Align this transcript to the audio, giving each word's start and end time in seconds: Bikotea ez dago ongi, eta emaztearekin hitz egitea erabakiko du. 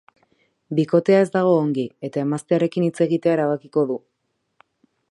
Bikotea 0.79 1.19
ez 1.25 1.27
dago 1.35 1.51
ongi, 1.65 1.85
eta 2.09 2.25
emaztearekin 2.25 2.89
hitz 2.89 2.97
egitea 3.09 3.37
erabakiko 3.39 3.87
du. 3.93 4.01